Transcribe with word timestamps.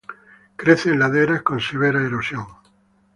Crece 0.55 0.89
en 0.89 0.97
laderas 0.97 1.43
con 1.43 1.59
severa 1.61 2.01
erosión. 2.01 2.47